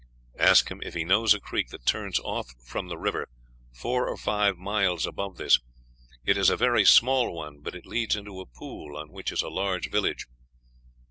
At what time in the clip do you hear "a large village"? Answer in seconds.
9.43-10.25